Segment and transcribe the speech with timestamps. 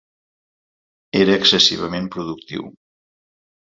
[1.21, 2.69] Era excessivament productiu.